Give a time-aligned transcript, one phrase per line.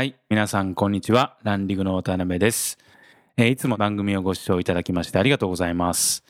[0.00, 0.14] はい。
[0.30, 1.36] 皆さん、こんにちは。
[1.42, 2.78] ランリングの渡辺です。
[3.36, 6.24] えーいつも番組をご視聴いただきましてありがとうございます。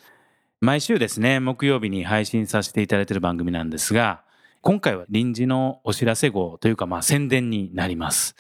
[0.60, 4.24] 毎週ですね、木曜日に配信させていただいている番組なんですが、
[4.60, 8.34] 今回は臨時のお知らせ号というか、まあ宣伝になります。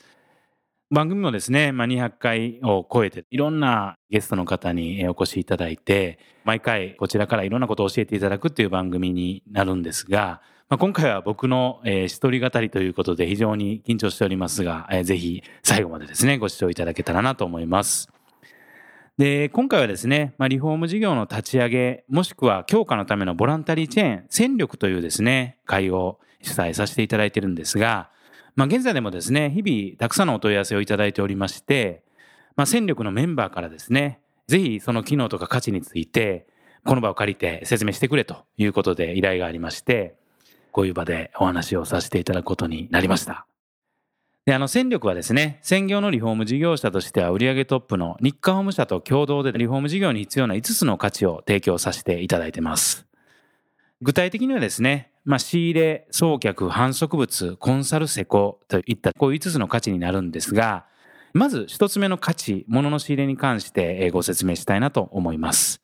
[0.90, 18.08] 番組もですね、まあ、200回を超えていろんなゲストの方にえお越しいただいて、毎回こちらからいろんなことを教えていただくっていう番組になるんですが、まあ、今回は僕の、えー一人語りということで非常に緊張しておりますが、えーぜひ最後までですね、ご視聴いただけたらなと思います。
[19.18, 28.08] で、今回はですね、まあ、リフォーム事業の立ち上げ、もしくは強化のためのボランタリーチェーン、戦力というですね、会を主催させていただいてるんですが、
[28.54, 32.04] まあ、現在でもですね、日々たくさんのお問い合わせをいただいておりまして、
[32.54, 36.46] まあ、戦力のメンバーからですね、ぜひその機能とか価値について、
[36.84, 40.19] この場を借りて説明してくれということで依頼がありまして、
[40.72, 43.46] こういう場でお話をさせていただくことになりました。
[44.46, 53.06] で、あの、戦力はですね、専業のリフォーム事業者としては売上トップの日課ホーム社と共同でリフォーム事業に必要な5つの価値を提供させていただいてます。
[54.02, 60.86] 具体的にはですね、まあ、仕入れ、送客、販促物、コンサル施工といったこういう5つの価値になるんですが、
[61.34, 65.82] まず1つ目の価値、物の仕入れに関してご説明したいなと思います。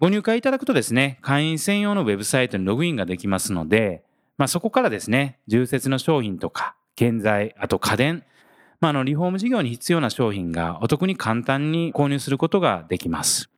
[0.00, 4.02] ご入会いただくとですね、会員専用のウェブサイトにログインができますので、
[4.38, 8.24] まあ、そこからですね、重説の商品とか、建材、あと家電、
[8.80, 13.50] ま、あの、リフォーム事業に必要な商品がお得に簡単に購入することができます。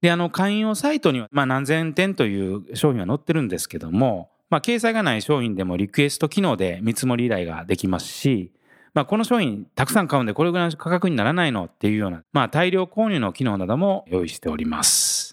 [0.00, 8.52] で、あの、会員用サイトには、まあ、何千点という商品は載ってるんですけども、まあ、掲載がない商品でもリクエスト機能で見積もり依頼ができますし、
[8.94, 15.31] まあ、この商品たくさん買うんでこれぐらいの価格にならないのっていうような、まあ、大量購入の機能なども用意しております。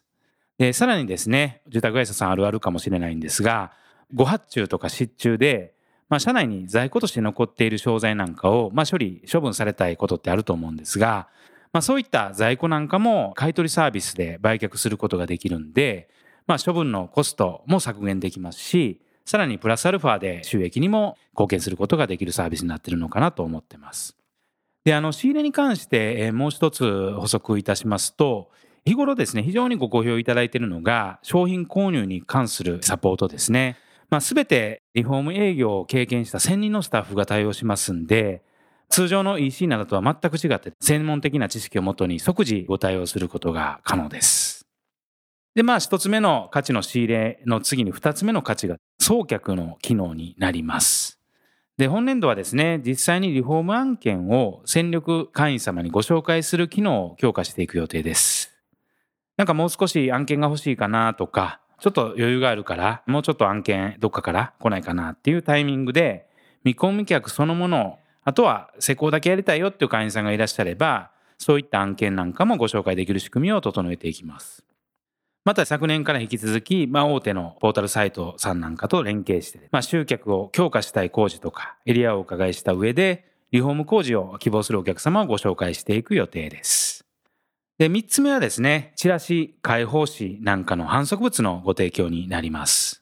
[0.59, 3.71] で、さらにですね、住宅会社さんあるあるかもしれないんですが、
[4.13, 5.73] ご発注とか失注で、
[6.09, 11.29] まあ、社内に在庫として残っている商材なんかを、まあ、処理、処分されたいことってあると思うんですが、
[11.71, 16.09] まあ、そういった在庫なんかも買取サービスで売却することができるんで、
[16.45, 24.17] まあ、処分のコストも削減できますし、さらにプラスアルファで収益にも貢献することができるサービスになっているのかなと思ってます。
[24.83, 28.49] で、あの、仕入れに関して、えーもう一つ補足いたしますと、
[28.89, 33.77] 日頃ですね、非常にご好評いただいているのが、商品購入に関するサポートですね。
[34.09, 38.41] まあ、すべてリフォーム営業を経験した専任のスタッフが対応しますんで、
[38.89, 44.65] 通常の EC などとは全く違って、専門的な知識をもとに即時ご対応することが可能です。
[45.53, 51.19] で、まあ、一つ目の価値の仕入れの次に二つ目の価値が送客の機能になります。
[51.77, 58.58] で、本年度はですね、実際にリフォーム案件を戦力会員様にご紹介する機能を強化していく予定です。
[59.39, 66.27] なんかもう少し案件が欲しいかなとか、ちょっと余裕があるから、もうちょっと案件どっかから来ないかなっていうタイミングで、
[66.65, 74.65] 見込み客そのものを、あとは施工だけやりたいよっていう会員さんがいらっしゃれば、そういった案件なんかもご紹介できる仕組みを整えていきます。
[75.45, 86.98] また昨年から引き続き、まあ、大手のポータルサイトさんなんかと連携して、まあ、集客を強化したい工事とかエリアをお伺いした上で、リフォーム工事を希望するお客様をご紹介していく予定です。
[87.79, 93.01] で、三つ目はですね、チラシ、開放紙なんかの販促物のご提供になります。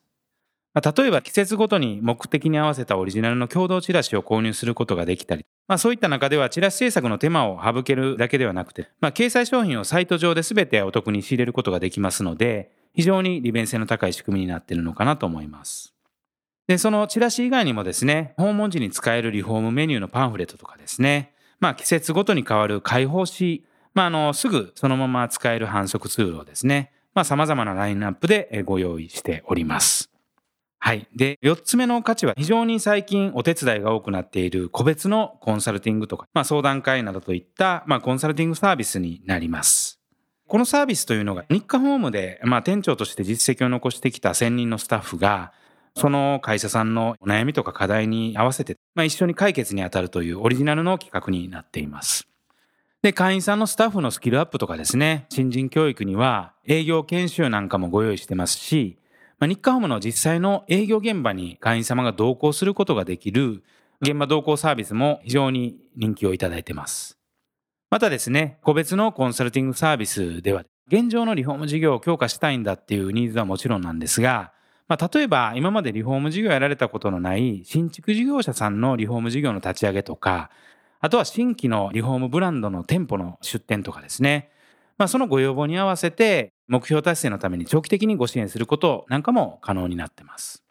[0.72, 15.92] まあ例えば季節ごとに目的に合わせたオリジナルの共同チラシを購入することができたり、まあそういった中ではチラシ制作の手間を省けるだけではなくて、まあ掲載商品をサイト上で全てお得に仕入れることができますので、非常に利便性の高い仕組みになっているのかなと思います。
[16.68, 23.64] で、そのチラシ以外にもですね、訪問時に使えるリフォームメニューのパンフレットとかですね、まあ季節ごとに変わる開放紙、
[23.98, 30.08] まああの、すぐそのまま使える反則ツールをですね、まあ様々なラインナップでご用意しております。
[30.78, 31.08] はい。
[31.16, 39.98] で、四つ目の価値は非常に最近お手伝いが多くなっている個別のコンサルティングとか、まあ相談会などといった、まあコンサルティングサービスになります。
[40.46, 45.52] このサービスというのが日課ホームで、まあ店長として実績を残してきた専任のスタッフが、
[45.96, 52.28] その会社さんのお悩みとか課題に合わせて、まあ一緒に解決に当たるというオリジナルの企画になっています。
[53.00, 58.98] で、会員さんのスタッフのスキルアップとかですね、新人教育には営業研修なんかもご用意してますし、
[59.38, 63.62] まあ、日課ホームの実際の営業現場に会員様が同行することができる
[64.00, 67.18] 現場同行サービスも非常に人気をいただいてます。
[67.90, 74.52] またですね、個別のコンサルティングサービスでは、現状のリフォーム事業を強化したいんだっていうニーズはもちろんなんですが、
[74.88, 80.50] まあ、例えば今までリフォーム事業やられたことのない新築事業者さんのリフォーム事業の立ち上げとか、
[81.00, 84.50] あとは新規のリフォームブランドの店舗の出店とかですね。
[84.96, 90.64] まあ、そのご要望に合わせて目標達成のために長期的にご支援することなんかも可能になってます。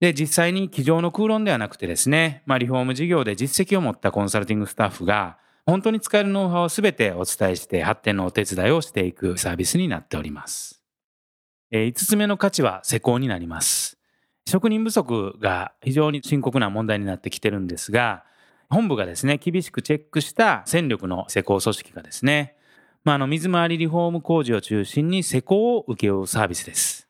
[0.00, 10.82] で、実際に机上の空論ではなくてですね、まあ、リフォーム事業で実績を持ったコンサルティングスタッフが本当に使えるノウハウをすべてお伝えして発展のお手伝いをしていくサービスになっております。
[11.72, 13.98] 5つ目の価値は施工になります。
[14.48, 18.24] 職人不足が非常に深刻な問題になってきてるんですが、
[18.68, 22.56] 本部がですね、厳しくチェックした戦力の施工組織がですね、
[23.04, 27.08] まあ、あの水回りリフォーム工事を中心に施工を請け負うサービスです。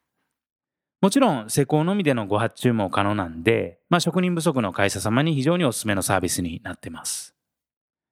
[1.00, 7.34] もちろん施工のみでのご発注も可能なんで、まあ、職人不足の会社様に非常にお勧めのサービスになっています。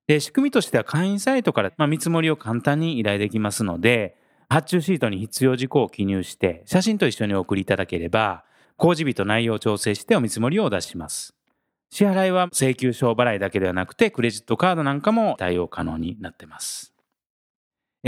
[0.07, 4.17] で、仕組みとしては会員サイトから、まあ、見積もりを簡単に依頼できますので、
[4.49, 8.45] 発注シートに必要事項を記入して、写真と一緒にお送りいただければ、
[8.77, 11.36] 工事日と内容を調整してお見積もりをお出します。
[11.91, 16.93] 支払いは請求書払いだけではなくて、クレジットカードなんかも対応可能になっています。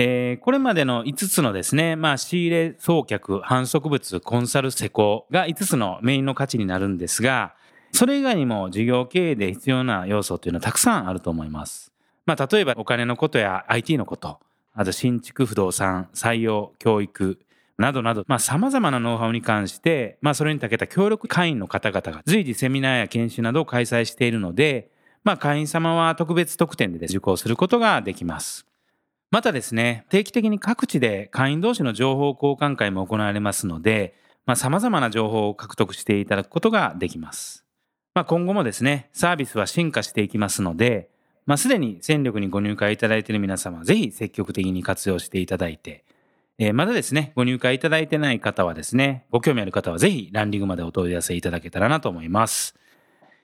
[0.00, 7.54] えー、これまでの5つのですね、まあ、仕入れ、送客、販促物、コンサル、施工が5つのメインの価値になるんですが、
[7.92, 11.92] それ以外にも事業経営で必要な要素というのはたくさんあると思います。
[12.26, 14.38] まあ、例えばお金のことや IT のこと、
[14.75, 17.40] あと新築不動産、採用、教育、
[17.78, 24.90] などなど、まあ、様々なノウハウに関して、まあ、それに長けた協力会員の方々が随時セミナーや研修などを開催しているので、
[25.22, 28.66] まあ、会員様は特別特典で受講することができます。
[29.30, 34.14] またですね、定期的に各地で会員同士の情報交換会も行われますので、
[34.44, 37.64] まあ、様々な情報を獲得していただくことができます。
[38.14, 41.10] まあ、今後もですね、サービスは進化していきますので、
[41.46, 46.04] まあ、すでに戦力にご入会いただいている皆様、ぜひ積極的に活用していただいて、
[46.60, 52.75] えー、まだですね、ご入会いただいてない方はですね、ご興味ある方はぜひランディングまでお問い合わせいただけたらなと思います。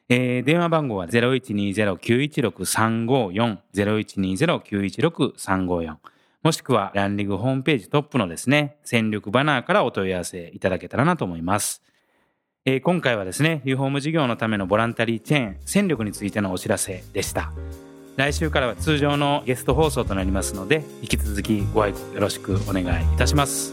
[0.09, 5.97] えー、電話番号は0120-916-354、0120-916-354、
[6.43, 11.85] もしくはランディングホームページトップのですね、戦力バナーからお問い合わせいただけたらなと思います。
[12.67, 17.53] えー、今回はですね、リフォーム事業のためのボランタリーチェーン、戦力についてのお知らせでした。
[18.17, 23.73] 来週からは通常のゲスト放送となりますので、引き続きご愛顧よろしくお願いいたします。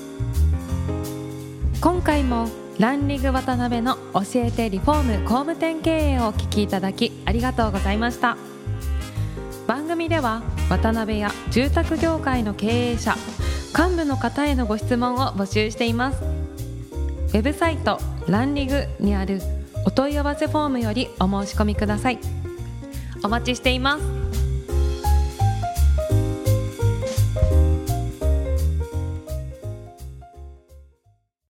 [1.80, 2.48] 今回も
[2.80, 8.38] ランリグ渡辺の教えてリフォーム工務店経営をお聞きいただきありがとうございました。
[9.68, 13.16] 番組では渡辺や住宅業界の経営者、
[13.78, 16.24] 幹部の方へのご質問を募集しています。
[16.24, 17.98] ウェブサイト
[18.28, 19.40] ランリグにある
[19.86, 22.20] お問い合わせフォームよりお申し込みください
[23.24, 24.21] お待ちしています